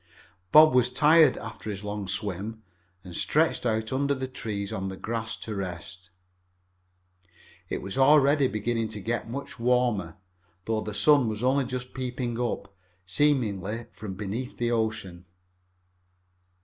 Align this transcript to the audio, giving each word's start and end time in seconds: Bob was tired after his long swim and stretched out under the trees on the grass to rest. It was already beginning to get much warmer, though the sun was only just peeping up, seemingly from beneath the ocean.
Bob 0.51 0.73
was 0.73 0.91
tired 0.91 1.37
after 1.37 1.69
his 1.69 1.83
long 1.83 2.07
swim 2.07 2.63
and 3.03 3.15
stretched 3.15 3.67
out 3.67 3.93
under 3.93 4.15
the 4.15 4.27
trees 4.27 4.73
on 4.73 4.89
the 4.89 4.97
grass 4.97 5.35
to 5.37 5.53
rest. 5.53 6.09
It 7.69 7.83
was 7.83 7.99
already 7.99 8.47
beginning 8.47 8.89
to 8.97 8.99
get 8.99 9.29
much 9.29 9.59
warmer, 9.59 10.17
though 10.65 10.81
the 10.81 10.95
sun 10.95 11.27
was 11.29 11.43
only 11.43 11.65
just 11.65 11.93
peeping 11.93 12.39
up, 12.39 12.75
seemingly 13.05 13.85
from 13.91 14.15
beneath 14.15 14.57
the 14.57 14.71
ocean. 14.71 15.25